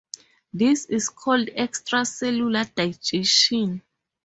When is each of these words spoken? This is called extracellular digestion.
This 0.51 0.85
is 0.85 1.09
called 1.09 1.47
extracellular 1.49 2.73
digestion. 2.73 3.83